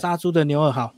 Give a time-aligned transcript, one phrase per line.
[0.00, 0.94] 杀猪的牛二好，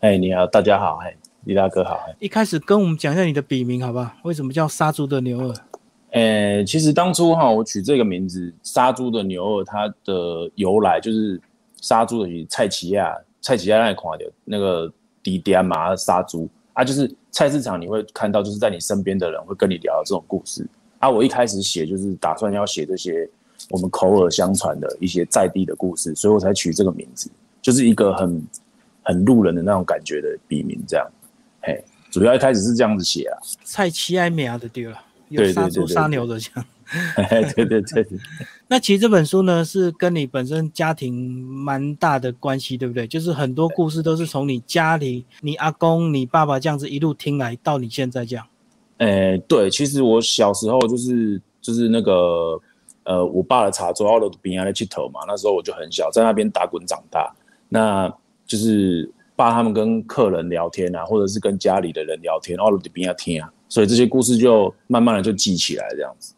[0.00, 4.12] 哎，你好，大家好，哎，李大哥好，一开始跟我们讲一下你的笔名好不好？
[4.24, 5.54] 为什么叫杀猪的牛二？
[6.10, 11.40] 哎，其实当初哈，我取这个名字“杀猪的牛二”，它的由来就是
[11.80, 14.92] 杀猪的蔡奇亚，蔡奇亚那款的那个
[15.22, 21.08] 迪迪亚马杀猪啊，就是菜市场你会看到，就是在你身边的人会跟你聊这种故事啊。
[21.08, 23.26] 我一开始写就是打算要写这些
[23.70, 27.30] 我们口耳相传的一些在地的故事，所以我才取这个名字。
[27.62, 28.46] 就是一个很
[29.02, 31.06] 很路人的那种感觉的笔名，这样，
[31.62, 33.38] 嘿，主要一开始是这样子写啊。
[33.64, 34.98] 蔡奇埃米亚的丢了，
[35.28, 36.66] 有杀猪杀牛的这样。
[37.54, 38.06] 对对对。
[38.68, 43.06] 那其实这本书呢，是跟你本身家庭蛮大的关系，对不对？
[43.06, 48.46] 就是很多故事都是从你家里、你阿公、你爸爸这样子一路听来到你现在这样。
[48.98, 52.60] 诶，对，其实我小时候就是就是那个
[53.04, 57.34] 呃，我爸的茶桌，奥罗比亚的去头嘛，那时候我就很小，在那边打滚长大。
[57.72, 66.34] 那就是爸他们跟客人聊天啊，或者是跟家里的人聊天，哦，你边要听啊，所以这些故事就慢慢的就记起来这样子。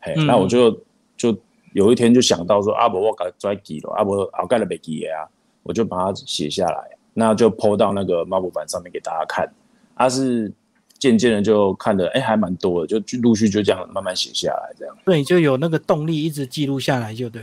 [0.00, 0.70] 嘿，那我就
[1.16, 1.34] 就
[1.72, 5.24] 有一天就想到说，阿伯我该拽记了，阿伯熬盖了没记啊，
[5.62, 9.50] 我就把它写下来，那就抛到那个抹布板上面给大家看。
[9.96, 10.52] 他是
[10.98, 14.94] 渐渐的就看的，哎，还蛮多的，就陆续就这样慢慢写下来这样。
[15.06, 17.42] 对，就有那个动力一直记录下来，就对。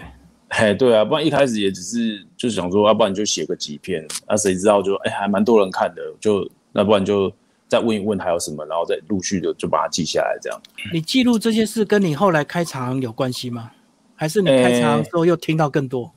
[0.56, 7.32] 哎，对啊，不然一开始也只是就是想说，要不然就写个几篇，那谁知道就哎还蛮多人看的，就那不然就
[7.68, 10.62] 再问一问还有什么，然后再陆续的就把它记下来这样。
[10.94, 13.72] 你记录这些事跟你后来开茶行有关系吗？
[14.16, 16.12] 还是你开茶行之后又听到更多？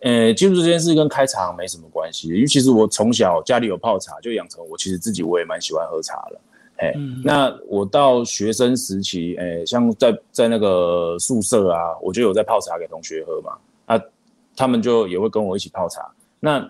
[0.00, 6.40] 呃，记录这件事跟开茶行没什么关系，因为其实我从小家里有泡茶，就养成我其实自己我也蛮喜欢喝茶了。
[6.80, 13.52] 哎，那我到学生时期，哎，像在在那个宿舍啊，我就有在泡茶给同学喝嘛。
[13.84, 14.02] 啊，
[14.56, 16.10] 他们就也会跟我一起泡茶。
[16.40, 16.66] 那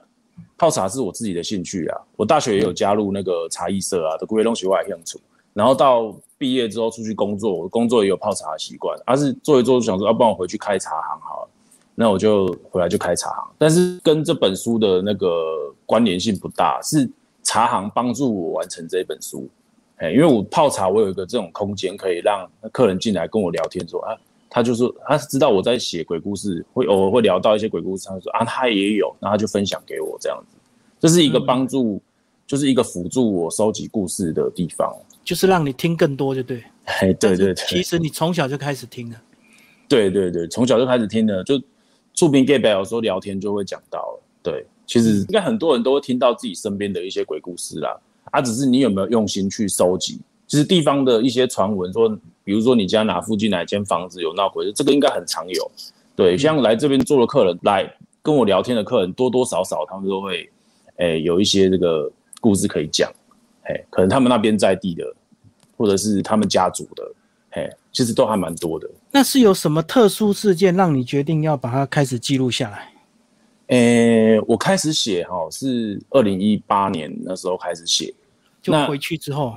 [0.58, 2.00] 泡茶是我自己的兴趣啊。
[2.16, 5.20] 我大学也有加入那个茶艺社啊，的规东西我也兴趣。
[5.52, 8.98] 然后到毕业之后出去工作，我工作也有泡茶的习惯。
[9.06, 11.48] 而是做一做就想说，要不然我回去开茶行好了。
[11.94, 17.08] 那我就回来就开茶行，但是跟这本书的那个关联性不大，是
[17.44, 19.48] 茶行帮助我完成这本书。
[20.00, 24.16] 哎，因为我泡茶，我有一个这种空间，可以让客人进来跟我聊天，说啊，
[24.48, 30.56] 他就是他知道我在写鬼故事，会偶尔会聊到一些鬼故事，他说啊，他也有，然后他就分享给我这样子，
[30.98, 32.00] 这是一个帮助，
[32.46, 34.90] 就是一个辅助我收集故事的地方，
[35.22, 36.64] 就是让你听更多，就对。
[36.86, 37.54] 哎，对对对。
[37.54, 39.16] 其实你从小就开始听了。
[39.86, 41.60] 对对对，从小就开始听了，就
[42.14, 44.22] 触屏 g a y 有时候聊天就会讲到了。
[44.42, 48.00] 对，其实应该很多人都会听到自己身边的一些鬼故事啦。
[48.30, 50.20] 啊，只是你有没有用心去收集？
[50.46, 52.08] 其实地方的一些传闻说，
[52.42, 55.70] 比如说你家哪附近哪间房子有闹鬼，这个应该很常有。
[56.16, 57.88] 对，像来这边做的客人，来
[58.20, 60.50] 跟我聊天的客人，多多少少他们都会，
[60.96, 63.10] 诶，有一些这个故事可以讲。
[63.62, 65.04] 嘿，可能他们那边在地的，
[65.76, 67.12] 或者是他们家族的，
[67.50, 68.90] 嘿，其实都还蛮多的。
[69.12, 72.92] 那是有什么特殊事件让你决定要把它开始记录下来？
[73.68, 78.12] 诶，我开始写哈，是二零一八年那时候开始写。
[78.62, 79.54] 就回去之后，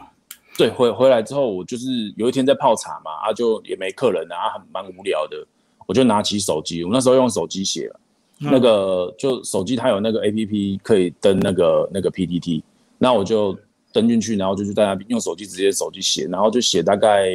[0.58, 5.46] 对，回回来之后，我就是有一天在泡茶嘛，啊，就也没客人啊，很蛮无聊的，
[5.86, 7.92] 我就拿起手机，我那时候用手机写，
[8.38, 12.64] 那个就手机它有那个 A P P 可以登那个那个 P T T，
[12.98, 13.58] 那我就
[13.92, 17.30] 登进去，然后就是在那边用手机直接手机写，然后就写大概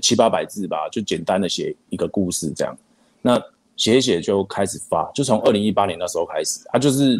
[0.00, 2.74] 七八百字吧，就简单的写一个故事这样，
[3.20, 3.38] 那
[3.76, 7.18] 写一写就开始发，就从二零一八年那时候开始，它就是。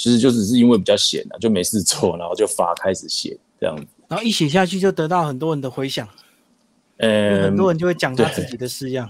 [0.00, 6.08] 其实就只是因为比较闲啊，就没事做，然后就发开始写这样子，然后一写下去就得到很多人的回响，
[6.96, 9.06] 呃，很多人就会讲他自己的事样。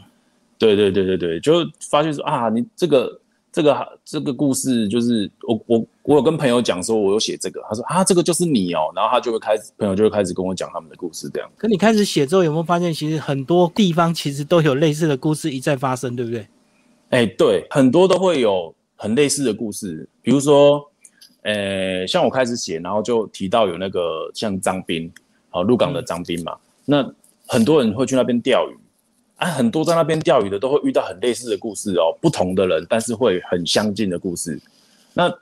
[0.58, 3.20] 对对对对对，就发现说啊，你这个
[3.52, 11.48] 这个这个故事就是我我我有跟朋友讲说我有写这个，他说啊这个就是你哦，然后他就会开始朋友就会开始跟我讲他们的故事这样。
[11.56, 16.48] 可你开始写之后有没有发现，其实很多地方其实都有类似的故事一再发生，对不对？
[17.10, 18.74] 哎，对，很多都会有。
[19.02, 20.86] 很类似的故事，比如说，
[21.40, 25.10] 呃，像我开始写，然后就提到有那个像张斌，
[25.48, 26.54] 好，鹿港的张斌嘛，
[26.84, 27.10] 那
[27.46, 28.76] 很多人会去那边钓鱼，
[29.36, 34.60] 啊，很多在那边钓鱼的都会遇到很类似的故事哦，不同的人，但是会很相近的故事。
[35.14, 35.34] 那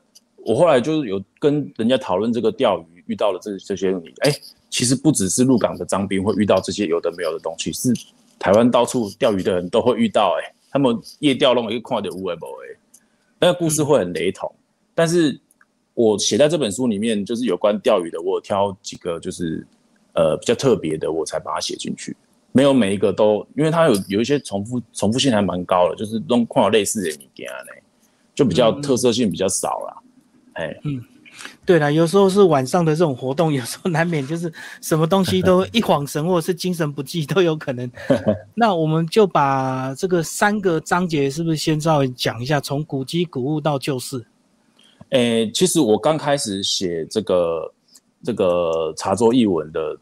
[0.45, 4.33] 我后来就是有跟人家讨论这个钓鱼遇到了这这些问题，哎，
[4.71, 7.93] 其实不只是鹿港的张斌会遇到这些有的没有的东西，是
[8.39, 12.78] 台湾到处钓鱼的人都会遇到，哎，他们夜钓弄一个看到乌龟宝，哎。
[13.41, 14.53] 那个故事会很雷同，
[14.95, 15.39] 但是
[15.95, 19.67] 我写在这本书里面，就是有关钓鱼的，我挑几个就是
[20.15, 22.17] 呃比较特别的，我才把它写进去。
[22.53, 27.73] 没有每一个都，因为它有有一些重复重复性还蛮高的，就是弄碰到类似的物件呢，
[28.35, 30.03] 就比较特色性比较少啦。
[30.55, 31.01] 哎，嗯，
[31.69, 34.51] 对了，有时候是晚上的这种活动， 有时候难免就是
[34.81, 37.93] 什么东西都一晃神，或者是精神不济都有可能。
[38.57, 44.25] 那我们就把这个三个章节是不是先稍微讲一下，从古籍古物到旧事？
[45.11, 47.71] 诶，其实我刚开始写这个
[48.25, 49.95] 这个茶桌译文的，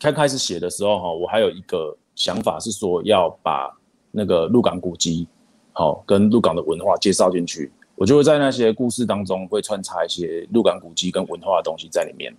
[0.00, 3.70] 刚开始写的时候哈，我还有一个想法是说要把
[4.10, 5.28] 那个鹿港古迹，
[5.72, 7.70] 好跟鹿港的文化介绍进去，
[8.02, 12.34] 我就会在那些故事当中会穿插一些鹿港古迹跟文化的东西在里面。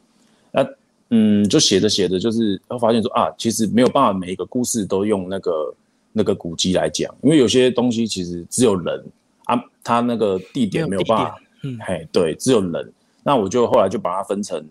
[0.51, 0.67] 那
[1.11, 5.73] 嗯，就写着写着，就是会发现说啊，其实没有办法每一个故事都用那个
[6.11, 9.01] 那个古迹来讲，因为有些东西其实只有人
[9.45, 11.39] 啊，他那个地点没有办法。
[11.63, 12.91] 嗯，嘿，对，只有人，
[13.23, 14.61] 那我就后来就把它分成，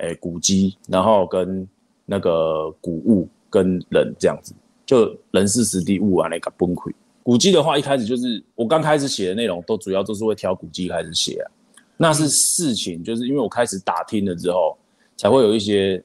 [0.00, 1.66] 诶，古迹，然后跟
[2.04, 4.52] 那个古物跟人这样子，
[4.84, 6.92] 就人事实地物啊那个崩溃。
[7.22, 11.46] 古迹的话，一开始就是我刚开始写的内容，都主要都是会挑古迹开始写啊。
[11.96, 14.76] 那是事情，就是因为我开始打听了之后，
[15.16, 16.02] 才会有一些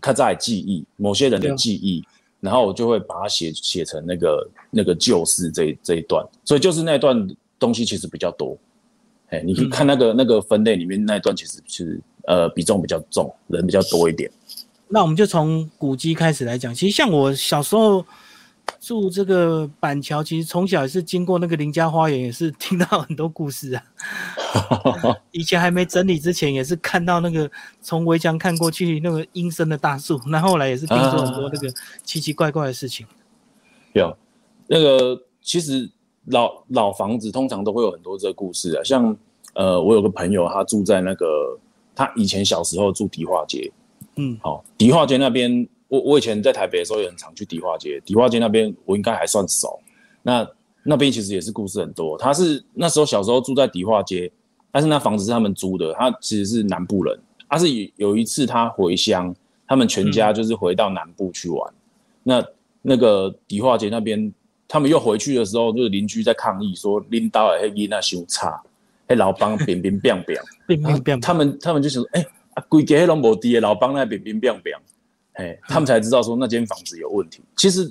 [0.00, 2.04] 看在记忆，某些人的记忆，
[2.40, 7.28] 然后我就会把它写写成那个那个旧事这这一段，所以就是那段
[7.58, 8.56] 东西其实比较多。
[9.28, 14.28] 哎，你可以看那个那个分类里面那一段，其实是呃比重比较重，人比较多一点。
[14.88, 16.74] 那我们就从古迹开始来讲。
[16.74, 18.04] 其实像我小时候
[18.80, 23.84] 住这个板桥，其实从小也是经过那个林家花园，也是听到很多故事啊。
[25.30, 27.48] 以前还没整理之前，也是看到那个
[27.82, 31.72] 从围墙看过去那个阴森的大树，那后来也是听说很多那个
[32.02, 33.06] 奇奇怪怪的事情。
[33.92, 34.16] 有
[34.66, 35.90] 那个其实。
[36.26, 39.16] 老老房子通常都会有很多这个故事啊，像
[39.54, 41.58] 呃，我有个朋友，他住在那个，
[41.94, 43.72] 他以前小时候住迪化街，
[44.16, 49.78] 嗯，好，迪化街那边，我我以前在台北的时候也很常去迪化街，迪化街那边我应该还算熟，
[50.22, 50.48] 那
[50.82, 52.16] 那边其实也是故事很多。
[52.16, 54.32] 他是那时候小时候住在迪化街，
[54.72, 57.66] 但是那房子是他们租的，他其实是南部人，他是
[57.96, 59.34] 有一次他回乡，
[59.66, 61.74] 他们全家就是回到南部去玩，
[62.22, 62.42] 那
[62.80, 64.32] 那个迪化街那边。
[64.72, 68.62] 他们又回去的时候，就是邻居在抗议说：“领导诶，迄囡仔伤差，
[69.08, 74.78] 哎老帮变变变变，变变变。”他们他们就想说：“哎，啊，规家迄拢无地的老帮那变变变变。”
[75.34, 77.40] 哎，他们才知道说那间房子有问题。
[77.56, 77.90] 其实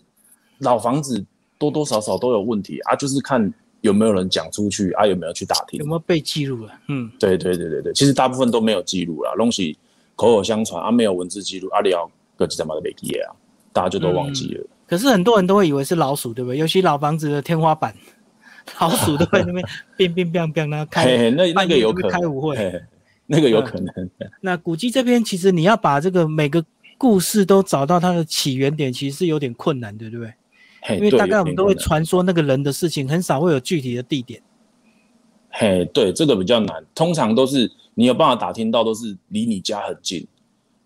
[0.59, 1.25] 老房子
[1.57, 6.74] 多多少少都有问题啊，就是看有没有人讲出去啊，有没有去打听，有没有被记录了？
[6.88, 9.77] 嗯，对对对对对，其实大部分都没有记录了，东西
[10.15, 13.33] 口口相传啊，没有文字记录，阿里奥各几在嘛都被记啊，
[13.71, 14.65] 大家就都忘记了。
[14.85, 16.57] 可是很多人都会以为是老鼠，对不对？
[16.57, 17.95] 尤其老房子的天花板，
[18.81, 19.63] 老鼠都在那边
[19.95, 22.81] 变变变变，那开那那个有可能开舞会，
[23.27, 24.09] 那个有可能。
[24.42, 26.65] 那古迹这边其实你要把这个每个
[27.00, 30.98] 故事都找到它的起源点，其实是有点困难的，对不对？
[30.98, 34.40] 因为大概我们都会传说那个人的事情，很少会有具体的地点。
[35.50, 36.86] 嘿，对，这个比较难。
[36.94, 40.28] 通常都是你有办法打听到，都是离你家很近。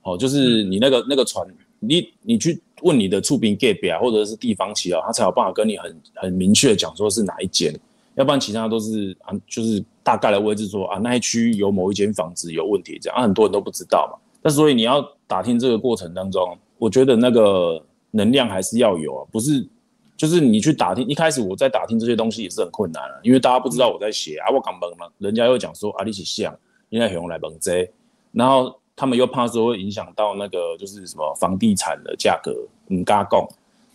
[0.03, 1.45] 哦，就是你那个那个船，
[1.79, 2.61] 你你去。
[2.81, 7.73] 问你的出兵 g a t 啊，或者是地方旗啊，他才有办法跟你很很明确的讲说是哪一间，
[8.15, 14.19] 要不然其他都是啊，就是大概的位置说啊，那一区有某一间房子有问题这样，啊，很多人都不知道嘛。
[14.41, 15.01] 那所以你要
[15.33, 19.67] 打听这个过程当中，我觉得那个能量还是要有啊，不是
[20.15, 26.55] 就是你去打听，一开始我在打听这些东西也是很困难啊，因为大家不知道我在写啊，我敢蒙嘛，人家又讲说啊，你是像，
[26.89, 27.89] 应该用来蒙这，
[28.31, 28.79] 然后。
[28.95, 32.55] 他们又怕说会影响到那个就是什么房地产的价格，
[32.89, 33.43] 嗯，嘎供，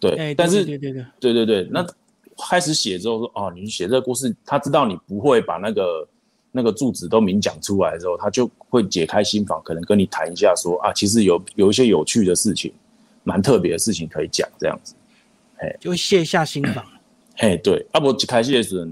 [0.00, 1.86] 对，但是对对对对对对，那
[2.36, 6.04] 开始写之后说哦，你写这个故事，他知道你不会把那个
[6.50, 12.72] 那个住址都明讲出来之后，他就会解开心房，可能跟你谈一下说啊，其实有有一些有趣的事情，
[13.24, 14.94] 蛮特别的事情可以讲这样子，
[15.56, 16.84] 嘿，就卸下心房，
[17.36, 18.86] 嘿，对，啊不开始的时候，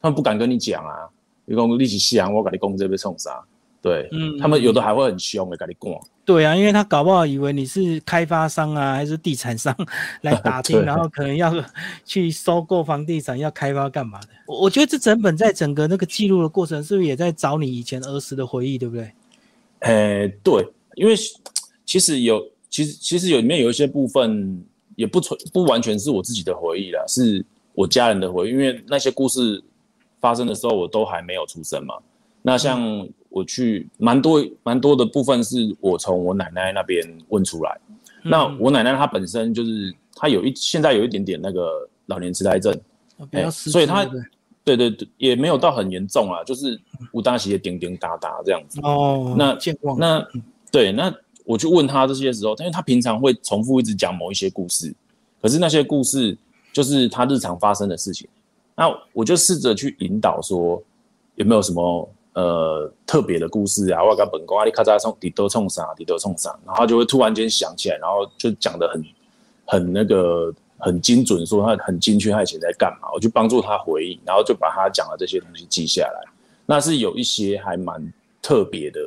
[0.00, 1.08] 他们不敢跟你讲啊，
[1.44, 3.44] 你讲你是想我跟你讲这边冲啥。
[3.82, 5.92] 对，嗯，他们有的还会很凶的，跟你讲。
[6.26, 9.72] 对啊，因为他搞不好以为你是开发商啊，还是地产商
[10.22, 11.54] 来打听，然后可能要
[12.04, 14.28] 去收购房地产，要开发干嘛的？
[14.46, 19.12] 我我觉得这整本在整个那个记录的过程，是不是也在找你以前儿时的回忆，对不对？
[19.80, 21.14] 诶，对，因为
[21.84, 24.60] 其实有，其实其实有里面有一些部分
[24.96, 29.62] 也不存不完全是我自己的回忆啦，是我家人的回忆，因为那些故事
[30.20, 31.94] 发生的时候，我都还没有出生嘛。
[32.42, 33.08] 那像。
[33.36, 37.78] 我去蛮多蛮多的部分是我从我奶奶那边问出来。
[38.22, 42.74] 那我奶奶她本身就是她有一现在有一点点那个老年痴呆症，
[43.50, 44.06] 所以她
[44.64, 46.80] 对对对也没有到很严重啊，就是
[47.12, 48.80] 无大喜的叮叮哒哒这样子。
[48.82, 49.54] 哦，那
[49.98, 50.26] 那
[50.72, 51.14] 对那
[51.44, 54.94] 我去问她这些时候，因为她平常会重复一直讲某一些故事，
[55.42, 56.38] 可是那些故事
[56.72, 58.26] 就是他日常发生的事情。
[58.74, 60.82] 那我就试着去引导说
[61.34, 62.10] 有没有什么。
[62.36, 69.02] 呃特别的故事啊，我跟本宫啊，你咔嚓冲，底都冲啥，底都冲啥，然后就会突然间想起来，然后就讲的很
[69.64, 76.30] 很那个很精准，说他很精确，他以前在干嘛，我就帮助他回忆，然后就把他讲的这些东西记下来。
[76.66, 78.12] 那是有一些还蛮
[78.42, 79.00] 特别的，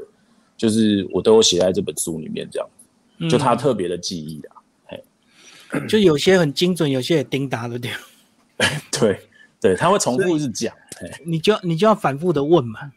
[0.58, 2.68] 就是我都有写在这本书里面，这样，
[3.30, 4.56] 就他特别的记忆啊，
[4.88, 5.04] 嘿，
[5.88, 7.94] 就有些很精准，有些也叮答了点。
[8.92, 9.20] 对
[9.62, 10.74] 对，他会重复一直讲，
[11.24, 12.92] 你就你就要反复的问嘛。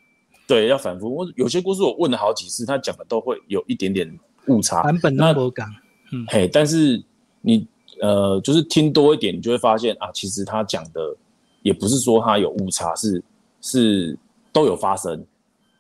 [0.47, 1.15] 对，要反复。
[1.15, 4.83] 我有些故事我问了好几次，他讲的都会有一点点误差。
[4.83, 5.69] 版本那么讲，
[6.13, 7.03] 嗯，嘿，但是
[7.41, 7.67] 你
[8.01, 11.17] 呃，就是听多一点，你就会发现啊，其实他讲的
[11.63, 13.23] 也不是说他有误差，是
[13.61, 14.19] 是
[14.53, 15.25] 都有发生，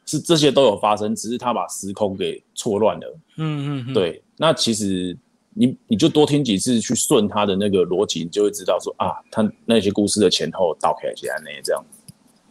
[0.06, 3.18] 是这些都有发生，只是他把时空给错乱了。
[3.36, 4.22] 嗯嗯，对。
[4.36, 5.16] 那其实
[5.54, 11.84] 你你就多听几次，去顺他的那个逻辑，你就会知道说啊，他那些故事的前后倒开起来那这样。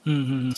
[0.03, 0.53] 嗯嗯嗯。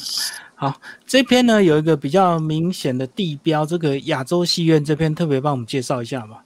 [0.63, 6.45] 好，这篇呢有一个比较明显的地标，这个亚洲戏院这篇特别帮我们介绍一下吧。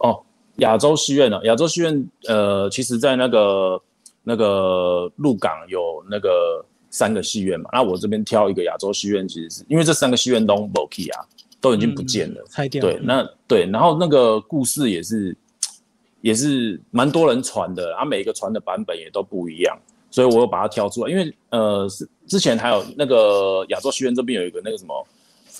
[0.00, 0.22] 哦，
[0.56, 1.40] 亚洲戏院呢？
[1.44, 3.80] 亚洲戏院，呃，其实在那个
[4.22, 7.70] 那个鹿港有那个三个戏院嘛。
[7.72, 11.24] 那我这边挑一个亚洲戏院，其实是因为这三个戏院都没 key 啊，
[11.58, 12.82] 都已经不见了，拆掉。
[12.82, 15.34] 对，那对，然后那个故事也是
[16.20, 19.78] 也是蛮多人传的，啊，每一个传的版本也都不一样。
[20.16, 25.06] 所以，我又把它挑出来，因为呃，是之前还有那个亚洲戏院这边有一个那个什么，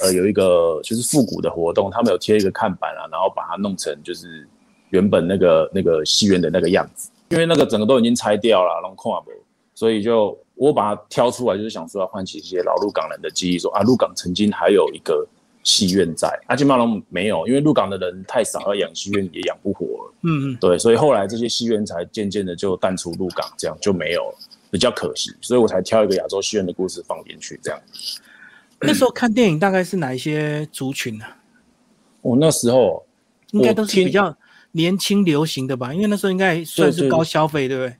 [0.01, 4.49] 呃，有一个就是复古的活动，他们有贴一个看板啊，然后把它弄成就是
[4.89, 9.31] 原本那个那个戏院的那个样子，因为那个整个都已经拆掉了，然后空啊不，
[9.75, 15.29] 所以就我把它挑出来，就是想说要唤起一些老鹿港人的记忆，说啊，鹿港曾经还有一个
[15.65, 24.39] 戏院在，阿金马龙没有，因为鹿港的人太少，要养戏院也养不活了，嗯嗯，对，所以后来这些戏院才渐渐的就淡出鹿港，这样就没有了。
[24.71, 27.59] 比较可惜，所以我才挑一个亚洲戏院的故事放进去。
[27.63, 27.81] 这样，
[28.81, 31.25] 那时候看电影大概是哪一些族群呢？
[32.21, 33.07] 我那时候
[33.53, 34.37] 应该都是比较
[34.73, 37.97] 年轻流行的吧，因为那时候应该算是高消费，对不对？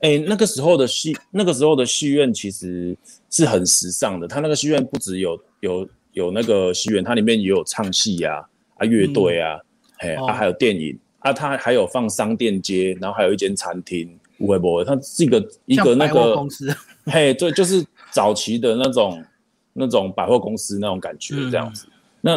[0.00, 2.94] 哎，那个时候的戏，那个时候的戏院其实
[3.30, 4.28] 是很时尚的。
[4.28, 8.46] 它那个戏院不只有有有那个戏院，它里面也有唱戏呀、
[8.76, 9.58] 啊乐队啊，
[9.98, 14.18] 哎啊还有电影啊，它还有放商店街，然后还有一间餐厅。
[14.44, 16.68] 不会不会，它是一个一个那个公司，
[17.06, 19.24] 嘿，对，就是早期的那种
[19.72, 21.86] 那种百货公司那种感觉这样子。
[22.20, 22.36] 那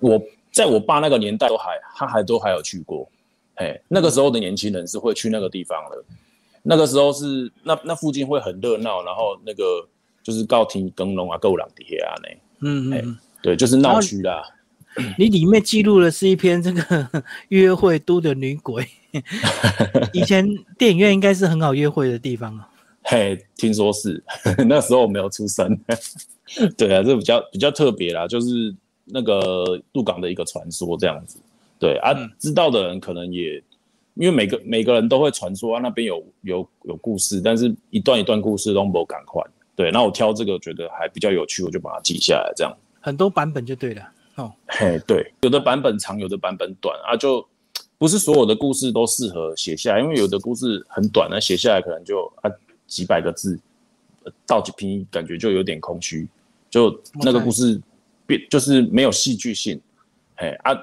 [0.00, 0.18] 我
[0.50, 3.06] 在我爸那个年代都还，他还都还有去过，
[3.56, 6.02] 嘿，那个时候的年轻人是会去那个地方的。
[6.62, 9.86] 那个时候是那那附近会很热闹，然后那个
[10.22, 12.28] 就是高庭更龙啊、够朗底啊呢，
[12.60, 14.42] 嗯嗯，对，就是闹区啦。
[15.18, 18.86] 你里面记录的是一篇这个 约会都的女鬼。
[20.12, 20.46] 以前
[20.78, 22.68] 电影院应该是很好约会的地方啊。
[23.06, 24.22] 嘿，听说是，
[24.66, 25.78] 那时候我没有出生。
[26.76, 31.38] 对啊，这比较比较特别啦，就是那个鹿港的一个传说这样子。
[31.78, 33.62] 对啊，知道的人可能也，
[34.14, 39.42] 因为每个每个人都会传说啊，那边有有有故事，但是一段一段故事都不赶快。
[39.76, 42.74] 对，那我挑这个觉得还比较有趣，我就把它记下来，这样。
[43.00, 44.08] 很多版本就对了。
[44.36, 47.46] 哦，嘿，对，有的版本长，有的版本短啊，就。
[48.04, 52.50] 不是所有的故事都适合写下来，因为有的故事很短，那写下来可能就啊
[52.86, 53.58] 几百个字，
[54.46, 56.28] 到几篇感觉就有点空虚，
[56.68, 57.80] 就那个故事
[58.26, 59.80] 变就是没有戏剧性，
[60.36, 60.76] 嘿啊，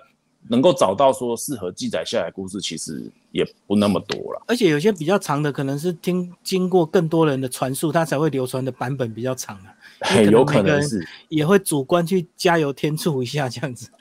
[0.47, 4.41] 能够找到说适合记载下来故事，其实也不那么多了。
[4.47, 9.75] 而且有些比较长的，可能是听经过更多人的传述，它才会流传的版本比较长啊。
[9.99, 13.91] 嘿，有可能是也会主观去加油添醋一下这样子。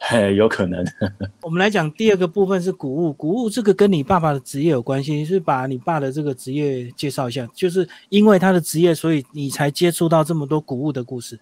[0.00, 0.84] 嘿，有可能。
[1.42, 11.38] 我们来讲第二个部分是古物，古物这个跟你爸爸的职业有关系，是把你爸的这个职业介绍一下，就是因为他的职业，所以你才接触到这么多古物的故事。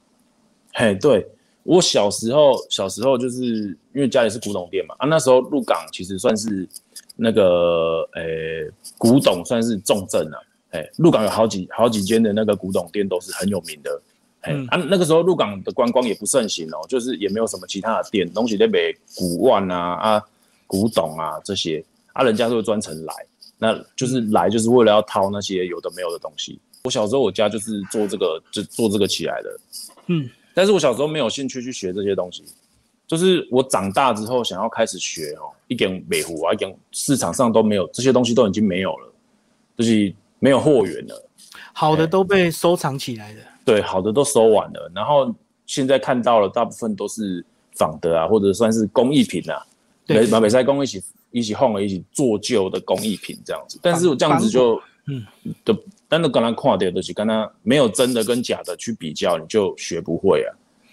[0.72, 1.26] 嘿，对
[1.62, 6.66] 我小时候，小时候就是因为家里是古董店嘛，啊，那时候鹿港其实算是
[7.14, 10.38] 那个诶古董算是重镇啊，
[10.70, 14.00] 哎，鹿港有好几好几间的那个古董店都是很有名的。
[14.48, 14.66] 嗯。
[14.68, 18.78] 啊，那个时候鹿港的观光也不盛行哦，就是也没有什么其他的店，东西在卖
[19.16, 20.22] 古玩啊啊、
[20.66, 23.14] 古董啊这些啊，人家都会专程来，
[23.58, 26.58] 那就是来就是为了要掏那些有的没有的东西。
[26.84, 29.60] 我小时候我家就是做这个，就做这个起来的，
[30.06, 32.44] 嗯，但是我小时候没有兴趣去学这些东西，
[33.08, 39.12] 就是我长大之后想要开始学哦，一点美湖啊，一点市场上都没有这些东西都已经没有了，
[39.76, 41.28] 就是没有货源了，
[41.72, 43.40] 好的都被收藏起来了。
[43.66, 45.34] 对，好的都收完了，然后
[45.66, 49.60] 现在看到了，大部分都是仿的啊，或者算是工艺品啊，
[50.06, 55.26] 对，把美赛工一起一起放了一起做旧的工艺品这样子，但是我这样子就，嗯，
[55.64, 55.76] 就
[56.08, 60.48] 但是刚刚看到的东西，跟他没有真的跟假的去比较，你就学不会啊。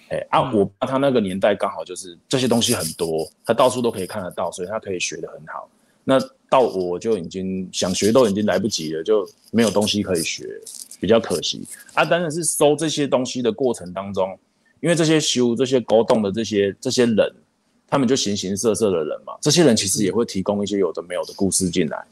[0.10, 5.70] 哎啊，我爸他那个年代刚好就是这些东西很多，他到处都可以看得到，所以他可以学得很好。
[6.04, 10.60] 那到我就已经想学都已经来不及了，就没有东西可以学，
[11.04, 11.62] 比较可惜
[11.94, 12.06] 啊。
[12.06, 14.40] 当然是收这些东西的过程当中，
[14.80, 17.30] 因为这些修这些沟洞的这些这些人，
[17.90, 22.06] 他们就形形色色的人嘛，这些人其实也会提供一些有的没有的故事进来。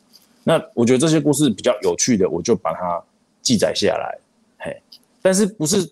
[0.44, 3.02] 那我觉得这些故事比较有趣的，我就把它
[3.42, 4.20] 记载下来。
[4.58, 4.82] 嘿，
[5.22, 5.90] 但是不是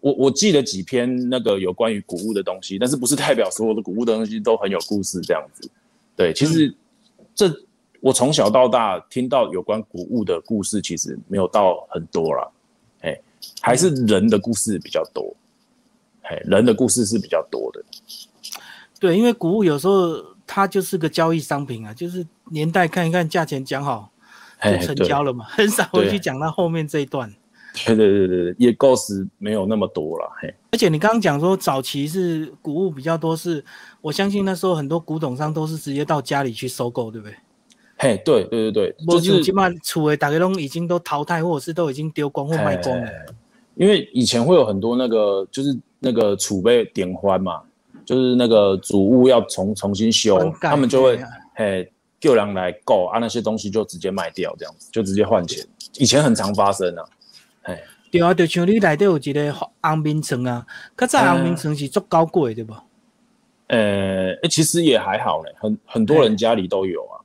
[0.00, 5.70] 我我记了几篇那个有关于古物的东西，但是不是代表所有的古物的东西都很有故事这样子？
[6.16, 6.74] 对，其实。
[7.34, 7.48] 这
[8.00, 12.52] 我从小到大听到有关古物的故事，其实没有到很多了，
[13.00, 13.18] 哎，
[13.60, 15.34] 还是人的故事比较多，
[16.22, 17.84] 哎，人的故事是比较多的。
[19.00, 24.10] 对，因为古物有时候它就是个交易商品啊，就是年代看一看，价钱讲好
[24.62, 27.32] 就成交了嘛，很少会去讲到后面这一段。
[27.84, 30.52] 对对对对对，也故事没有那么多了，嘿。
[30.72, 33.64] 而且你刚刚讲说早期是古物比较多，是
[34.00, 37.36] 我相信那时候很多古董商都是直接到家里去收购，对不对？
[38.00, 43.10] 嘿，对对对对，就是起码储的大家都已经都淘汰，或者是都已经丢光或卖光了。
[43.74, 47.60] 因为以前会有很多那个，就是那个储备点欢嘛，
[48.04, 51.20] 就是那个主物要重重新修，他们就会
[51.54, 51.90] 嘿
[52.20, 55.66] 叫人来购啊，那些东西就直接卖掉，这样子就直接换钱。
[55.94, 57.04] 以前很常发生啊。
[57.62, 60.64] 哎，对啊，就像你内底有一个红明城啊，
[60.96, 62.74] 较早红明城是足高贵，对不？
[63.66, 67.17] 呃，其实也还好嘞，很很多人家里都有啊。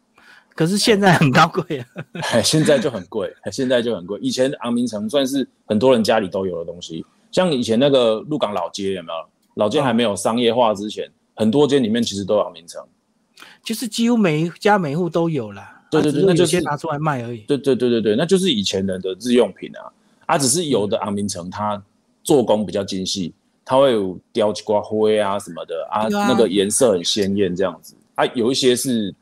[0.56, 4.20] 可是现在很高贵啊， 现在就很贵，现在就很贵。
[4.22, 9.30] 以前昂明城算是很多人家里都有的东西，像以前那个鹿港老街有没有？
[9.56, 12.84] 老街还没有商业化之前，很多街里面其实都有昂明城，
[13.64, 15.62] 就是几乎每一家每户都有了。
[15.92, 17.42] 对对对，那就先拿出来卖而已。
[17.42, 19.94] 对对对对对，那就是以前人的日用品啊。
[20.26, 21.80] 啊，只是有的昂明城它
[22.24, 23.32] 做工比较精细，
[23.64, 28.26] 它会有雕几挂灰啊什么的啊，那个颜色很鲜艳这样子啊。
[28.34, 29.14] 有一些是，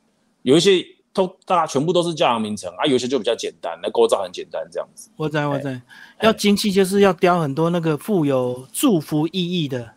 [0.43, 0.81] 有一些
[1.13, 5.09] 都大家全部都是叫昂名城啊，有些就比较简单，那构造很简单这样子。
[5.15, 5.81] 我在我在，
[6.21, 9.89] 要精细就是要雕很多那个富有祝福意义的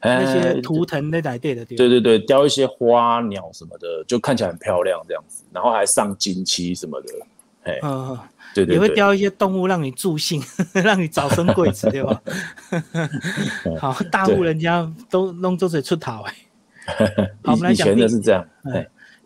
[0.00, 1.76] 那些图腾那台对的对。
[1.76, 7.08] 对对对，雕一些花鸟什么的，就看起来很漂亮这样子，然后还上金漆什么的，
[7.64, 7.78] 哎。
[7.82, 8.18] 嗯。
[8.68, 10.42] 也会雕一些动物让你助兴，
[10.84, 12.20] 让你早生贵子，对吧？
[13.80, 16.34] 好，大户人家都弄这些出头哎。
[17.42, 18.46] 好，我们来讲的是这样。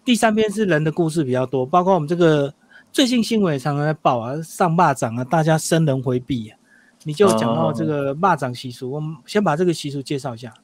[0.06, 2.54] 第三篇是人的故事比较多，包括我们这个
[2.92, 6.56] 最近新闻也常常在报啊，上霸掌啊，大家生人回避啊。
[7.02, 10.54] 你就讲到这个霸掌习俗，我们先把这个习俗介绍一下。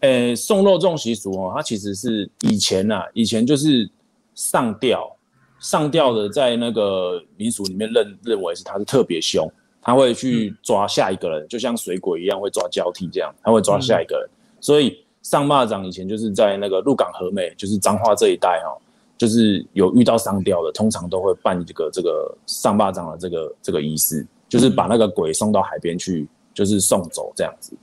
[0.00, 3.90] 呃，送肉粽习俗哦，它其实是以前呐，以前就是
[4.34, 5.10] 上吊。
[5.58, 14.28] 上吊的在那个民俗里面认认为是他是特别凶，他会去抓下一个人，就像水鬼一样会抓交替这样，他会抓下一个人。
[14.60, 18.78] 所以上蚂蚱以前就是在那个鹿港和美，就是彰化这一带哦，
[19.18, 27.76] 就是有遇到上吊的，通常都会办这个这个上蚂蚱的这个这个仪式，就是把那个鬼送到海边去，就是送走这样子。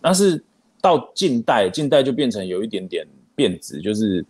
[0.00, 0.42] 但是
[0.80, 4.24] 到近代，近代就变成有一点点变质，就是。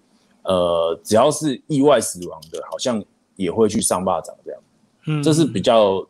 [0.46, 3.02] 呃，只要是意外死亡的，好像
[3.34, 4.60] 也会去上坝掌这样，
[5.06, 6.06] 嗯，这是比较，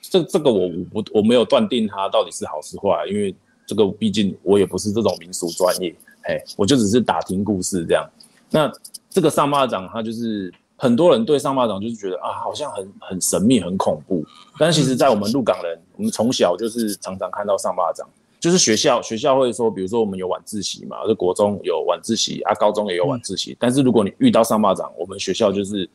[0.00, 3.34] 这这个我我我没有断定它到底是好是坏，因为
[3.66, 8.08] 这个毕竟我也不是这种民俗专业，嘿，我就只是打听故事这样。
[8.50, 8.70] 那
[9.08, 14.24] 这个上巴掌，它就是很多人对上巴掌就是觉得啊，好像很很神秘、很恐怖，
[14.58, 18.08] 但是其实在我们鹿港人，我们从小就是常常看到上巴掌。
[18.40, 23.56] 就是学校，学校会说，比如说我们有晚自习嘛，就国中有晚自习啊，高中也有晚自习。
[23.56, 25.88] 但是如果你遇到上巴掌，我们学校就是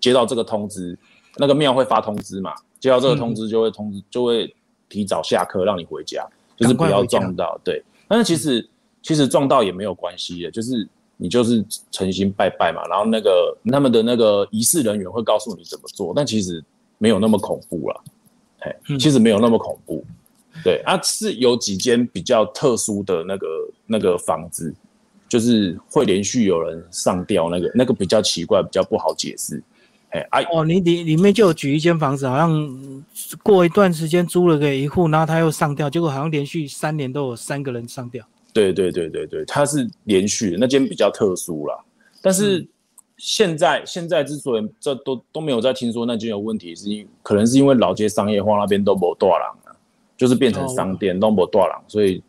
[0.00, 0.98] 接到这个通知，
[1.36, 4.52] 那个庙会发通知嘛，接到这个通知就会通知，就会
[4.88, 7.60] 提早下课让你回家，就是不要撞到。
[7.62, 8.68] 对，但是其实
[9.02, 16.62] 其实撞到也没有关系的，就是你就是诚心拜拜嘛，然后那个他们的那个仪式人员会告诉你怎么做，但其实
[16.98, 18.04] 没有那么恐怖了，
[18.60, 20.04] 嘿，其实没有那么恐怖。
[20.64, 23.46] 对啊，是有几间比较特殊的那个
[23.86, 24.74] 那个房子，
[25.28, 29.62] 就是会连续有人上吊，那个那个比较奇怪，比较不好解释。
[30.30, 33.04] 哎，哦，你里里面就有举一间房子，好像
[33.42, 38.24] 过一段时间租了给一户，然后他又上吊，结果好像连续三年都有三个人上吊。
[38.52, 41.78] 对对对对对，他是连续的，那间比较特殊啦。
[42.22, 42.66] 但是
[43.16, 49.46] 现在现在之所以这都都没有再听说那间有问题，是因可能是因为老街商业化那边都没多少人。
[50.18, 52.22] 就是变成商店，都不断了，所以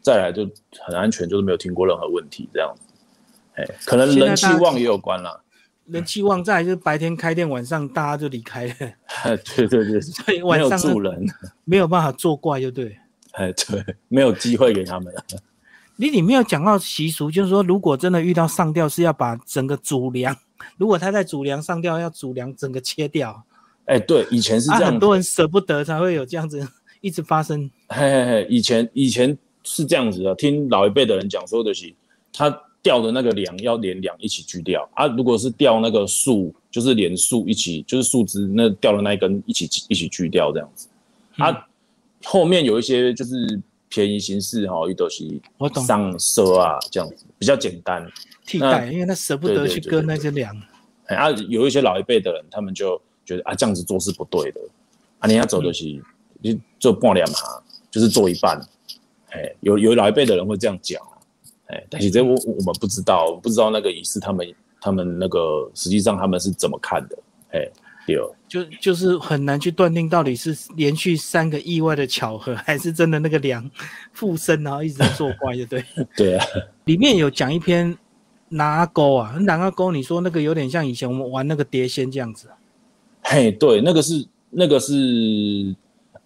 [0.00, 2.82] 再来就很安全，就是没有听过任何问题这样子。
[3.56, 5.40] 哎，可能人气旺也有关啦。
[5.86, 8.74] 人气旺在，就是白天开店，晚上大家就离开了。
[9.56, 11.26] 对对对，所以晚上住人，
[11.64, 12.96] 没有办法作怪，就对。
[13.32, 15.24] 哎，对，没有机会给他们了。
[15.96, 20.36] 你里面有讲到习俗，就是说，如果真的遇到上吊，是要把整个主梁，
[20.76, 23.44] 如果他在主梁上吊，要主梁整个切掉。
[23.86, 26.66] 哎，对，以前是这样，很多人舍不得，才会有这样子
[27.00, 27.70] 一直发生。
[27.88, 31.92] 嘿嘿嘿，以前以前是这样子的，听老一辈的人讲说的是，
[32.32, 32.48] 他
[32.82, 40.88] 吊的那个梁要连梁一起锯掉啊，如果是掉那个树，就是连树一起，就是树枝那掉的那一根一起一起锯掉这样子。
[41.36, 41.66] 啊，
[42.24, 43.60] 后面有一些就是。
[43.94, 45.38] 便宜形式哈，一都是
[45.86, 48.10] 上色啊，这样子比较简单
[48.46, 50.50] 替代，因为他舍不得去割那些梁。
[51.08, 54.60] 哎啊，有一些老一辈的人，他们就觉得啊，这样子做是不对的。
[55.18, 55.84] 啊，你要走的是
[56.40, 58.58] 你做半两行，就是做一半。
[59.32, 60.98] 哎，有有老一辈的人会这样讲，
[61.72, 67.18] 哎，但是这我我们不知道，不知道那个仪式他们他们那个实际上他们是怎么看的，
[67.50, 67.68] 哎。
[68.08, 73.70] 有，就就是很难去断定到底是连续三个意外的巧合，还是真的那个梁
[74.12, 75.84] 附身，然后一直在作怪，就对。
[76.16, 76.44] 对啊，
[76.84, 77.96] 里面有讲一篇
[78.48, 82.48] 拿钩啊，拿钩，你说那个有点像以前我们玩那个碟仙这样子。
[83.22, 85.72] 嘿，对，那个是那个是，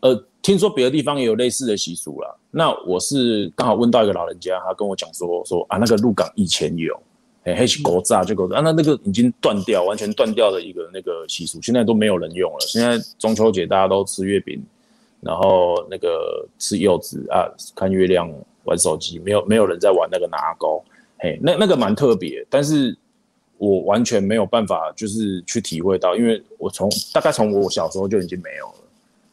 [0.01, 2.39] 呃，听说别的地方也有类似的习俗了。
[2.53, 6.97] 那我是刚好问到一个老人家，他跟我讲说说啊，那个鹿港以前有。
[7.43, 12.61] 哎，黑是狗炸就狗炸，那那个已经断掉，完全断掉的一个那个习俗，现在都没有人用了。
[12.61, 14.65] 现在中秋节大家都吃月饼，
[15.21, 18.33] 然后那个吃柚子啊，看月亮，
[18.63, 20.81] 玩手机，没有没有人在玩那个拿钩。
[21.19, 22.97] 嘿，那那个蛮特别，但是
[23.59, 28.86] 我完全没有办法就是去体会到，因为我从大概从我小时候就已经没有了。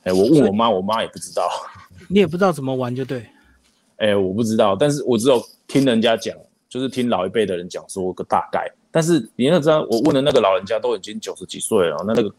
[0.04, 1.50] 哎，我问我妈，我妈也不知道。
[2.10, 3.26] 你也不知道怎么玩就对。
[3.98, 6.36] 哎，我不知道，但是我只有听人家讲。
[6.70, 12.34] 就是听老一辈的人讲说个大概，但是你要知道，我问的那个老人家都已经九十几岁了，那那个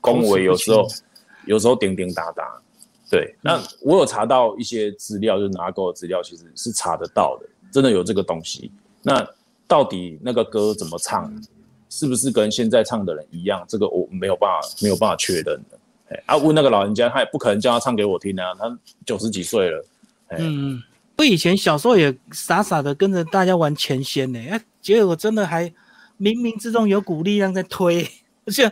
[0.00, 0.84] 恭维有时候
[1.46, 2.60] 有时候叮叮答答。
[3.08, 8.72] 对，那我有查到一些资料，就是拿够的资料，其实是查得到的，真的有这个东西。
[9.02, 9.24] 那
[9.68, 11.32] 到底那个歌怎么唱，
[11.88, 13.64] 是不是跟现在唱的人一样？
[13.68, 15.78] 这个我没有办法没有办法确认的。
[16.14, 19.86] 哎，啊，问那个老人家，他也不可能叫他唱给我听啊，他九十几岁了。
[20.38, 20.82] 嗯。
[21.16, 25.68] 我以前小时候也傻傻的跟着大家玩前仙呢，哎，结果真的还
[26.18, 28.02] 冥冥之中有股力量在推，
[28.46, 28.68] 就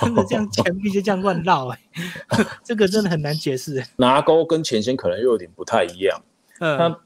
[0.00, 1.78] 真的这样钱币就这样乱绕哎，
[2.64, 3.80] 这个真的很难解释。
[3.94, 6.20] 拿钩跟钱仙可能又有点不太一样，
[6.58, 7.00] 嗯，他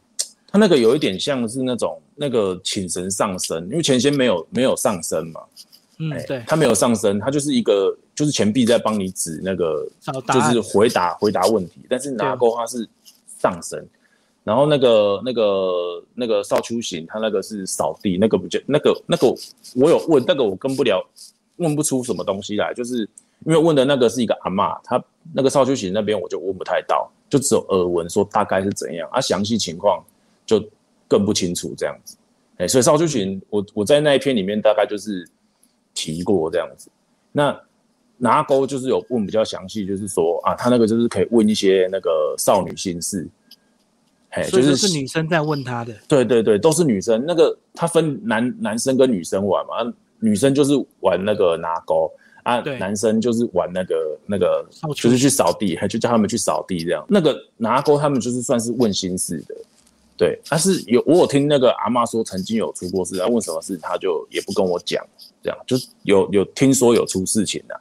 [0.53, 5.43] 他那个有一点像是那种那个请神上身，因为钱仙没有没有上身嘛，
[5.99, 12.87] 嗯，对，他没有上身，他就是一个就是钱币在帮你指那个，就是回答回答问题，但是拿钩它是
[13.39, 13.83] 上升。
[14.45, 19.35] 然后那个那个那个少秋行，他那个是扫地，那个不就那个那个，
[19.75, 21.03] 我有问那个我跟不了，
[21.57, 23.09] 问不出什么东西来，就是
[23.47, 25.03] 因为问的那个是一个阿妈，他
[25.33, 30.05] 那个少秋行那边我就问不太到，就只有耳闻说大概是怎样，啊详细情况
[30.45, 30.63] 就
[31.09, 32.19] 更不清楚这样子，
[32.59, 35.27] 哎，所以少秋行我我在那一篇里面大概就是
[35.95, 36.91] 提过这样子，
[37.33, 37.59] 那
[38.23, 43.27] 拿钩就是有问比较详细，就是说啊他那个就是可以问一些那个少女心事。
[44.33, 47.25] 嘿，就是是女生在问他的，对对对，都是女生。
[47.27, 52.09] 那个他分男男生跟女生玩嘛，女生就是玩那个拿钩
[52.45, 57.05] 啊，男生就是玩那个那个，就是去扫地，还就叫他们去扫地这样。
[57.09, 59.55] 那个拿钩他们就是算是问心事的，
[60.17, 60.39] 对。
[60.49, 65.05] 但是有我有听那个阿妈说，曾经有出过事，要问什么事，他就也不跟我讲，
[65.43, 67.81] 这样就有有听说有出事情的，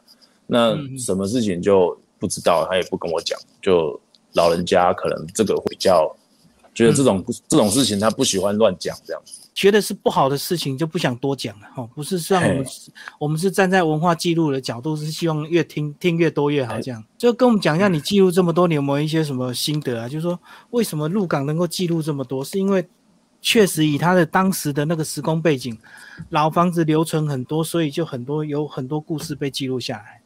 [0.50, 3.98] 那什么事情就不知道，他也不跟我讲，就
[4.34, 6.14] 老人家可能这个会叫。
[6.72, 9.22] 觉得这种这种事情他不喜欢乱讲，这样
[9.54, 11.86] 觉得是不好的事情就不想多讲了哈。
[11.94, 12.66] 不是像我们
[13.20, 16.80] 我们是站在文化记录的角度，是希望越听听越多越好。
[16.80, 20.08] 这样就跟我们讲一下，你记录这么多年有没有一些什么心得啊？
[20.08, 22.88] 就是说为什么入港能够记录这么多，是因为
[23.42, 25.78] 确实以他的当时的那个时空背景，
[26.30, 30.19] 老房子留存很多，所以就很多有很多故事被记录下来。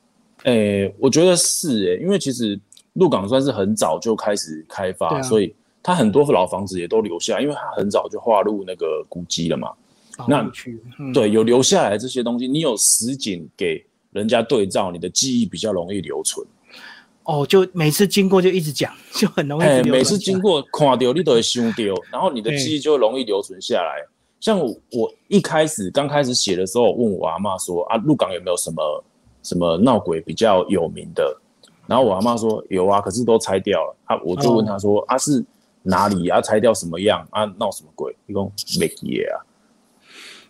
[0.43, 2.59] 诶，我觉得是诶，因为其实
[2.93, 5.53] 鹿港算是很早就开始开发，所以。
[5.85, 9.69] 它很多老房子也都留下，因为它很早就划入那个古迹了嘛。
[10.29, 10.49] 那
[11.13, 16.47] 对有留下来这些东西，你有实景给人家对照，你的记忆比较容易留存。
[17.23, 19.63] 哦，就每次经过就一直讲，就很容易。
[19.65, 24.07] 哎，每次经过看到你都会想丢，然后你的记忆就容易留存下来。
[24.39, 29.03] 像我一开始刚开始写的时候，问我阿妈说啊，鹿港有没有什么
[29.43, 31.37] 什么闹鬼比较有名的？
[31.85, 33.95] 然后我阿妈说有啊，可是都拆掉了。
[34.05, 35.45] 啊，我就问他说啊是。
[35.85, 36.39] 哪里啊？
[36.39, 37.43] 拆掉什么样啊？
[37.59, 38.15] 闹什么鬼？
[38.25, 39.35] 一共没耶啊！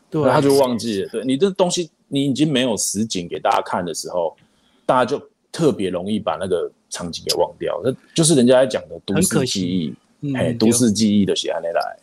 [0.08, 1.10] 对，他就忘记了。
[1.10, 4.38] 对你这东西，你已经没有实景给大家看的时候，
[4.86, 5.20] 大家就
[5.52, 7.82] 特别容易把那个场景给忘掉。
[7.84, 9.68] 那就是人家在讲的都市记
[10.22, 11.98] 忆，哎，都市记忆的写安内来。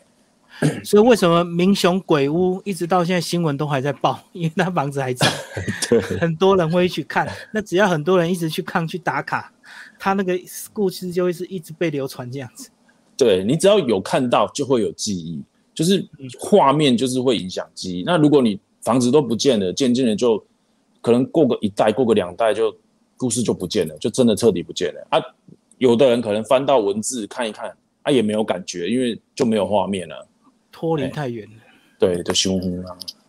[0.83, 4.19] 所以为什么明雄鬼屋一直到现在新闻都还在报？
[4.31, 5.27] 因为那房子还在，
[6.19, 7.27] 很多人会去看。
[7.51, 9.51] 那只要很多人一直去看去打卡，
[9.97, 10.39] 他那个
[10.71, 12.69] 故事就会是一直被流传这样子。
[13.17, 15.41] 对你只要有看到，就会有记忆，
[15.73, 16.07] 就是
[16.39, 18.03] 画面就是会影响记忆。
[18.03, 20.43] 那如果你房子都不见了，渐渐的就
[21.01, 22.75] 可能过个一代，过个两代，就
[23.17, 25.19] 故事就不见了，就真的彻底不见了啊！
[25.79, 30.27] 有的人可能翻到文字看一看，啊也没有感觉，因为就没有画面了。
[30.81, 31.51] 脱离太远了，
[31.99, 32.59] 对，就凶。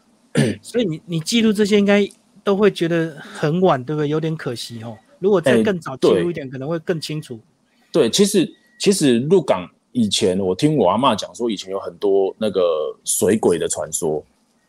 [0.62, 2.08] 所以你你记录这些应该
[2.42, 4.08] 都会觉得很晚，对不对？
[4.08, 4.96] 有点可惜哦。
[5.18, 7.38] 如果再更早记录一点，可能会更清楚。
[7.92, 14.24] 对，其实其实鹿港以前，我听我阿妈讲说，以前有很多那个水鬼的传说。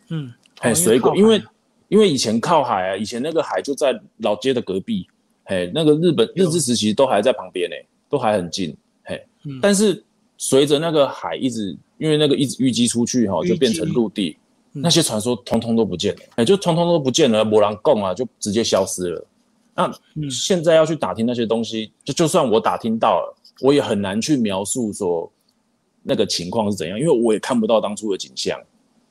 [0.10, 1.41] 嗯，哎，水鬼，因为
[1.88, 5.08] 因为以前靠海啊，以前那个海就在老街的隔壁，
[5.46, 7.76] 哎，那个日本日治时期都还在旁边呢，
[8.10, 9.26] 都还很近，嘿。
[9.62, 10.04] 但是
[10.43, 11.77] 随着那个海一直。
[11.99, 14.36] 因为那个一直淤积出去哈，就变成陆地，
[14.73, 19.25] 那些传说通通都不见了，哎，就通通都不见了，摩狼贡啊，就直接消失了。
[19.73, 25.32] 那现在要去打听那些东西，就就算我打听到了，我也很难去描述说
[26.01, 28.60] 那个情况是怎样，因为我也看不到当初的景象，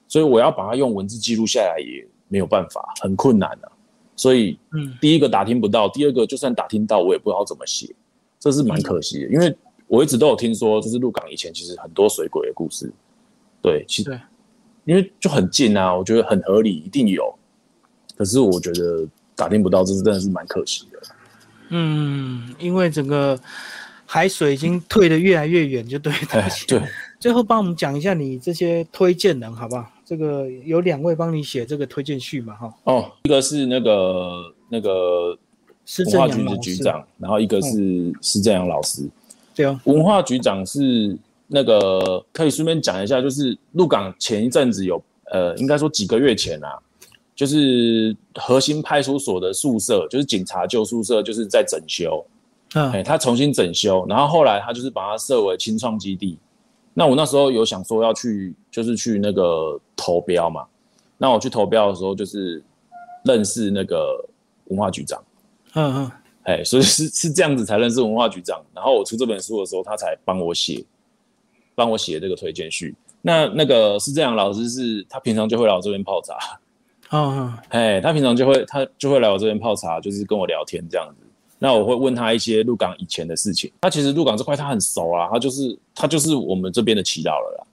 [0.07, 3.73] 所以我要把它用文字记录下来也没有办法，很困难啊。
[4.17, 7.89] 所以，嗯，第一个打听不到，第二个就算打听到，我也不知道怎么写，
[8.39, 9.57] 这是蛮可惜的，因为。
[9.93, 12.91] 我一直都有听说，就是鹿港以前其实很多水鬼的故事，
[13.61, 14.19] 对，其实
[14.87, 17.31] 因为就很近啊，我觉得很合理，一定有。
[18.17, 20.99] 可是我觉得打听不到，这是真的是蛮可惜的。
[21.69, 23.39] 嗯，因为整个
[24.07, 26.11] 海水已经退得越来越远，就对。
[26.67, 26.81] 对。
[27.21, 29.87] 最后帮我们讲一下你这些推荐人好不好？
[30.07, 32.55] 这个有两位帮你写这个推荐序嘛？
[32.55, 32.75] 哈。
[32.85, 35.39] 哦，一个是那个那个
[35.99, 39.07] 文化局的局长，然后一个是施正阳老师。
[39.55, 46.79] 对啊，文化局长是那个，可以顺便讲一下，就是鹿港前一阵子有，呃，应该说几个月前啊，
[47.35, 52.25] 就是核心派出所的宿舍，就是警察旧宿舍，就是在整修，
[52.75, 56.39] 嗯，哎，他重新整修，然后后来他就是把它设为清创基地。
[56.95, 60.65] 那我那时候有想说要去，就是去那个投标嘛。
[61.19, 62.63] 那我去投标的时候，就是
[63.25, 64.25] 认识那个
[64.69, 65.23] 文化局长，
[65.75, 66.11] 嗯嗯。
[66.45, 70.85] 哎，所以是是这样子才认识文化局长，然后我出这本书的时候，他才帮我写，
[71.77, 72.95] 帮我写这个推荐序。
[73.21, 76.37] 那那个是这样，老师是他平常就会来我这边泡茶，
[77.11, 81.25] 哦，哎，他平常就会他就会来我这边泡茶，就是跟我聊天这样子。
[81.61, 87.67] 那我会问他一些鹿港以前的事情，他其实鹿港这块他很熟啊，他就是他就是我们这边的祈祷了啦，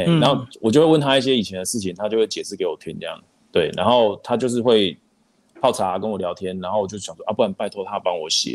[0.00, 4.96] 哎，然后我就会问他一些以前的事情，他就会解释给我听这样，对，然后他就是会。
[5.64, 8.54] 泡茶跟我聊天，然后我就想说啊，不然拜托他帮我写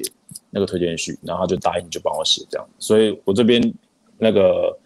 [0.51, 2.69] 那个推荐序，然后他就答应就帮我写这样。
[2.77, 3.59] 所以我这边
[4.19, 4.77] 那个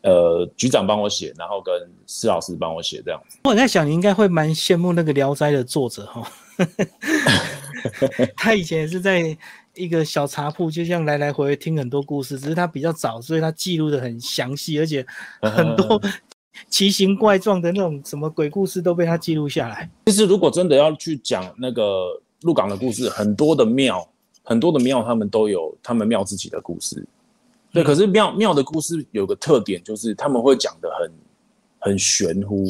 [0.00, 1.74] 呃局长帮我写，然后跟
[2.06, 3.38] 施老师帮我写这样子。
[3.44, 6.26] 我在想你应该会蛮羡慕那个《聊斋》的作者哈，
[8.34, 9.36] 他以前也是在
[9.74, 15.04] 一个小茶铺，就像来来回回听很多故事，只是他比较早，所以他记录的很详细，而且
[15.42, 16.00] 很多。
[16.68, 19.90] 奇形怪状的那种什么鬼故事都被他记录下来。
[20.06, 24.08] 其实，如果真的要去讲那个鹿港的故事，很多的庙，
[24.42, 27.04] 很多的庙，他们都有他们庙自己的故事。
[27.72, 31.12] 对，可是庙庙的故事有个特点，就是他们会讲的很
[31.78, 32.64] 很玄乎，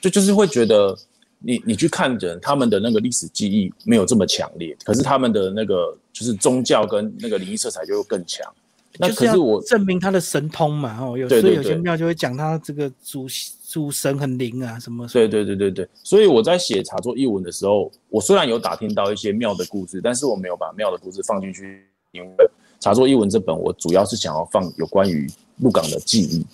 [0.00, 0.96] 就就是会觉得
[1.38, 8.52] 你你去看人，他们的那个历史记忆没有这么强烈，可是他们的那个就是宗教跟那个灵异色彩就会更强。
[8.98, 13.26] 那可是我证明他的神通嘛，哦，有时候有些庙就会讲他这个主
[13.68, 15.06] 主神很灵啊，什么？
[15.08, 15.88] 对对对对对。
[16.02, 22.28] 所以我在写茶座译文的时候，我虽然有打听到一些庙的故事，但是我没有把庙的故事放进去，因为
[22.80, 25.26] 茶座译文这本我主要是想要放有关于
[25.58, 26.46] 鹿港的记忆。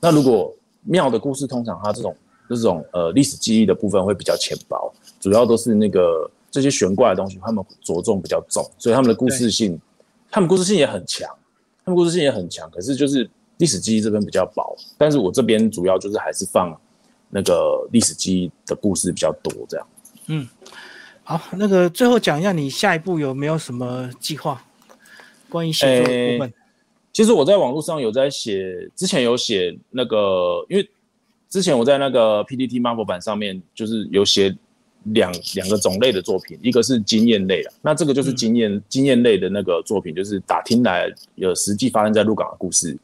[0.00, 2.16] 那如果庙的故事，通常它这种
[2.48, 9.78] 这种呃历史记忆的部分会比较浅薄，主要都是那个这些悬挂的东西，他们着重比较重，所以他们的故事性，
[10.30, 11.28] 他们故事性也很强。
[11.84, 14.76] 他们故事性也很强，可是就是历史记忆这边比较薄。
[14.98, 16.78] 但是我这边主要就是还是放
[17.28, 19.86] 那个历史记忆的故事比较多，这样。
[20.26, 20.48] 嗯，
[21.22, 24.62] 好，那个最后讲一下，你下一步有没有什么计划？
[25.48, 26.52] 关于写作部分，
[27.12, 30.88] 其实我在网络上有在写，之前有写那个，因为
[31.48, 34.56] 之前我在那个 PPT Marvel 版上面就是有写。
[35.04, 42.96] 两两个种类的作品，一个是经验类的，那这个就是经验经验类的那个作品，就是打听来有实际发生在鹿港的故事。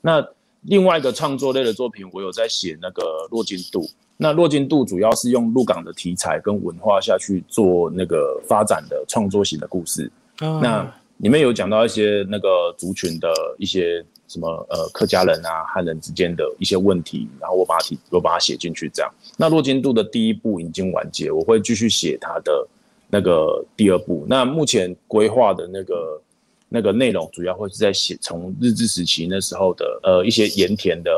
[0.00, 0.24] 那
[0.62, 10.10] 另外一个创作类的作品，我有在写那个落金度，那落进度主要是用鹿港的题材跟文化下去做那个发展的创作型的故事。
[10.38, 10.82] 那
[11.18, 19.12] 里面有讲到一些那个族群的一些什么呃客家人啊汉人之间的一些问题，然后我把它提我把它写进去这样。
[19.36, 22.66] 那落金度的第一部已经完结，我会继续写它的
[23.08, 24.24] 那个第二部。
[24.28, 26.22] 那目前规划的那个
[26.68, 31.10] 那个内容主要会是在写从日治时期那时候的呃一些盐田的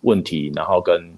[0.00, 1.12] 问题，然后跟。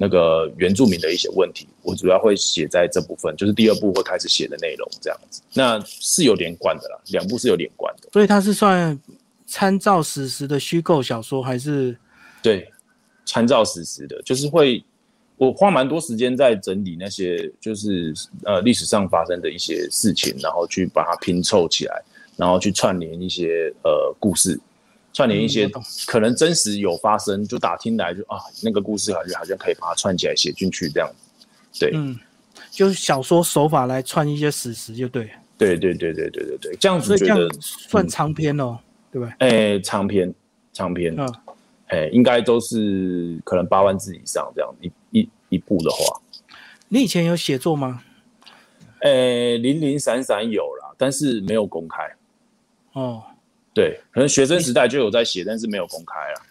[0.00, 5.42] 那个原住民的一些问题，我主要会写在这部分，就是第二部会开始写的内容这样子。
[5.54, 8.08] 那是有连贯的啦，两部是有连贯的。
[8.12, 8.96] 所以它是算
[9.48, 11.96] 参照史实的虚构小说，还是？
[12.42, 12.70] 对，
[13.24, 14.84] 参照史实的，就是会
[15.38, 18.12] 我花蛮多时间在整理那些就是
[18.44, 22.02] 呃历史上发生的一些事情，然后去把它拼凑起来，
[22.36, 24.60] 然后去串联一些呃故事。
[25.14, 25.68] 串联一些
[26.06, 31.10] 可能真实有发生，就打听来就啊，那个故事好像好像可以把它串起来写进去这样
[31.80, 32.16] 对，嗯，
[32.70, 35.30] 就是小说手法来串一些史实就对。
[35.56, 38.78] 对对对对对对对，这样子觉得算长篇哦，
[39.10, 39.34] 对吧？
[39.38, 40.32] 哎，长篇
[40.72, 41.34] 长篇，嗯，
[41.86, 46.20] 哎，应该都是可能八万字以上这样一一一部的话。
[46.88, 48.02] 你以前有写作吗？
[49.00, 52.02] 哎，零零散散有啦，但是没有公开。
[52.92, 53.22] 哦。
[53.74, 56.42] 对，可能学生时代就有在写，但是没有公开了。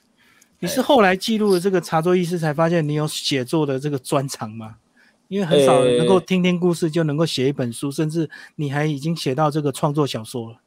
[0.59, 4.77] 你是后来记录了这个茶桌意识，才发现你有写作的这个专长吗？
[5.27, 10.57] 因为很少能够听听故事就能够写一本书，甚至你还已经写到这个创作小说了。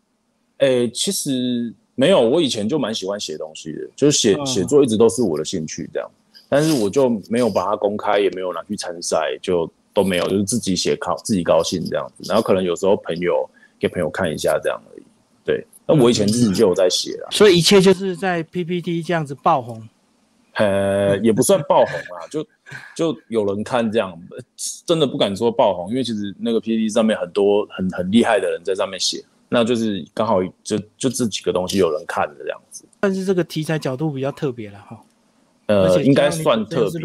[0.60, 6.10] 诶，其实没有，我以前就蛮喜欢写东西的，就是写写作一直都是我的兴趣这样。
[6.48, 12.24] 但是我就没有把它公开，也没有拿去参赛，就都没有，就是自己写考自己高兴这样子。
[12.26, 15.02] 然后可能有时候朋友给朋友看一下这样而已。
[15.44, 15.64] 对。
[15.86, 19.88] 那我以前自己就有在写了，所以一切就是在 PPT 这样子爆红，
[20.54, 22.46] 呃，也不算爆红啊，就
[22.94, 24.16] 就有人看这样，
[24.86, 32.86] 真的不敢说爆红，因为其实那个 PPT 上面很多很很厉害的人在上面写，那就是刚好就就这几个东西有人看的这样子。
[33.00, 34.98] 但是这个题材角度比较特别了哈，
[35.66, 37.00] 呃，应该算特别，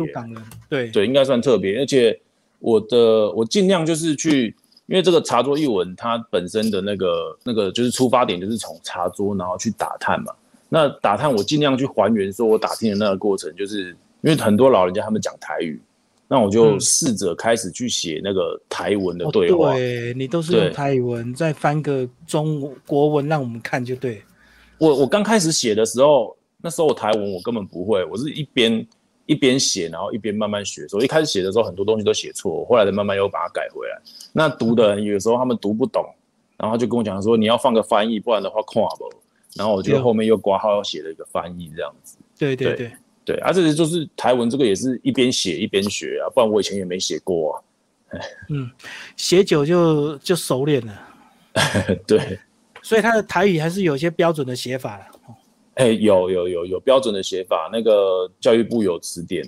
[0.70, 2.18] 对对，应该算特别，而且
[2.60, 4.56] 我的我尽量就是去。
[4.88, 10.32] 因为这个茶桌译文，它本身的那个那个就是出发点，就是从茶桌然后去打探嘛。
[10.70, 13.90] 那打探我尽量去还原，说我打听的那个过程，就是
[14.22, 15.82] 因为很多老人家他们讲台语，
[16.28, 19.74] 那我就试着开始去写那个台文的对话。
[19.74, 24.22] 对你都是用台文，再翻个中国文让我们看就对。
[24.78, 28.86] 我我刚开始写的时候，那时候我台文我根本不会，我是一边。
[29.28, 30.88] 一边写，然后一边慢慢学。
[30.88, 34.00] 所以一开始写的时候，很多东西都写错，后来的慢慢又把它改回来。
[34.32, 36.06] 那读的人有时候他们读不懂，
[36.58, 39.10] 然后就跟我讲说：“你要放个翻译，不然的话看不。”
[39.58, 42.18] 然后我就后面又挂号要写了一个翻译，这样子。
[42.38, 42.92] 对对对对，
[43.44, 47.62] 而且就是台文这个也是一边写一边学啊，不然我以前也没写过啊。
[48.50, 48.70] 嗯，
[49.18, 51.02] 写久就就熟练了。
[52.08, 52.40] 对，
[52.82, 55.06] 所以他的台语还是有些标准的写法了。
[55.74, 59.44] 哎，有有有有标准的写法，那个教育部有词典，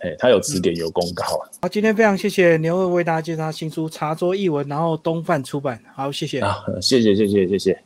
[0.00, 1.24] 哎，他有词典有公告。
[1.60, 5.80] 好，今天非常谢谢牛二为大家介绍新书《茶桌译文》，然后东贩出版。
[5.94, 6.40] 好，谢谢。
[6.40, 7.82] 啊，谢谢谢谢谢谢。